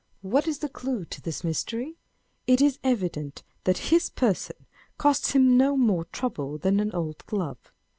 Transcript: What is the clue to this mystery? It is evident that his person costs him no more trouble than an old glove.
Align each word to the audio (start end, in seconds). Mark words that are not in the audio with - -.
What 0.23 0.47
is 0.47 0.57
the 0.57 0.67
clue 0.67 1.05
to 1.05 1.21
this 1.21 1.43
mystery? 1.43 1.99
It 2.47 2.59
is 2.59 2.79
evident 2.83 3.43
that 3.65 3.77
his 3.93 4.09
person 4.09 4.65
costs 4.97 5.33
him 5.33 5.57
no 5.57 5.77
more 5.77 6.05
trouble 6.05 6.57
than 6.57 6.79
an 6.79 6.91
old 6.95 7.23
glove. 7.27 7.71